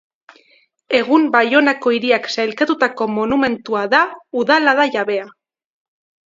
Egun 0.99 1.27
Baionako 1.35 1.93
hiriak 1.97 2.25
sailkatutako 2.35 3.07
monumentua 3.19 3.83
da 3.93 4.01
Udala 4.45 4.75
da 4.81 4.89
jabea. 4.99 5.29